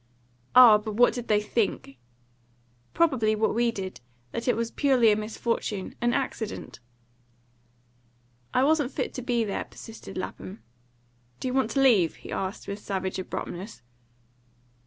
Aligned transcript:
"Ah, 0.55 0.79
but 0.79 0.93
what 0.95 1.13
did 1.13 1.27
they 1.27 1.39
think?" 1.39 1.99
"Probably 2.91 3.35
what 3.35 3.53
we 3.53 3.69
did: 3.69 4.01
that 4.31 4.47
it 4.47 4.55
was 4.57 4.71
purely 4.71 5.11
a 5.11 5.15
misfortune 5.15 5.93
an 6.01 6.11
accident." 6.11 6.79
"I 8.51 8.63
wasn't 8.63 8.89
fit 8.91 9.13
to 9.13 9.21
be 9.21 9.43
there," 9.43 9.65
persisted 9.65 10.17
Lapham. 10.17 10.63
"Do 11.39 11.49
you 11.49 11.53
want 11.53 11.69
to 11.77 11.81
leave?" 11.81 12.15
he 12.15 12.31
asked, 12.31 12.67
with 12.67 12.79
savage 12.79 13.19
abruptness. 13.19 13.83